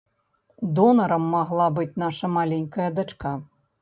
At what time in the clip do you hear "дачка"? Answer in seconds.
2.97-3.37